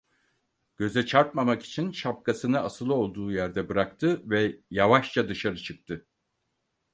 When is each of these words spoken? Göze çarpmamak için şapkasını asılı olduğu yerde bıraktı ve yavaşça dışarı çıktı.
Göze 0.77 1.05
çarpmamak 1.05 1.63
için 1.65 1.91
şapkasını 1.91 2.59
asılı 2.59 2.93
olduğu 2.93 3.31
yerde 3.31 3.69
bıraktı 3.69 4.21
ve 4.29 4.59
yavaşça 4.71 5.29
dışarı 5.29 5.57
çıktı. 5.57 6.07